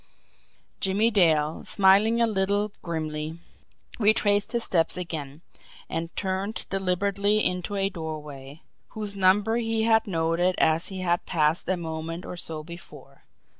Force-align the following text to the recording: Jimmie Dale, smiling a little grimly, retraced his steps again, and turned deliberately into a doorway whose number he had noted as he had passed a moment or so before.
Jimmie 0.79 1.11
Dale, 1.11 1.63
smiling 1.63 2.19
a 2.19 2.25
little 2.25 2.71
grimly, 2.81 3.37
retraced 3.99 4.51
his 4.51 4.63
steps 4.63 4.97
again, 4.97 5.41
and 5.91 6.09
turned 6.15 6.65
deliberately 6.71 7.45
into 7.45 7.75
a 7.75 7.87
doorway 7.87 8.63
whose 8.97 9.15
number 9.15 9.57
he 9.57 9.83
had 9.83 10.07
noted 10.07 10.55
as 10.57 10.87
he 10.87 11.01
had 11.01 11.27
passed 11.27 11.69
a 11.69 11.77
moment 11.77 12.25
or 12.25 12.35
so 12.35 12.63
before. 12.63 13.25